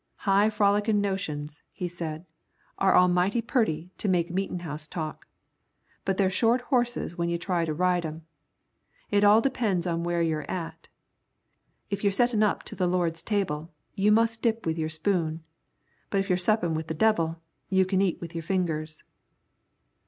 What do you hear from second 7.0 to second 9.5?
when you try to ride 'em. It all